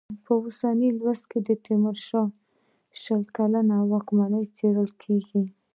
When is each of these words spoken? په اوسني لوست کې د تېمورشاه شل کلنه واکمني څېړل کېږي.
په 0.25 0.31
اوسني 0.41 0.89
لوست 0.99 1.23
کې 1.31 1.39
د 1.47 1.49
تېمورشاه 1.65 2.27
شل 3.01 3.21
کلنه 3.35 3.75
واکمني 3.91 4.43
څېړل 4.57 4.89
کېږي. 5.03 5.43